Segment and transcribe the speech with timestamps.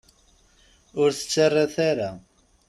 [1.01, 2.09] Ur tettret ara.